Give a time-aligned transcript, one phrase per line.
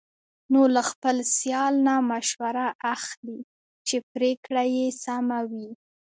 [0.51, 3.39] نو له خپل سیال نه مشوره اخلي،
[3.87, 5.69] چې پرېکړه یې سمه وي.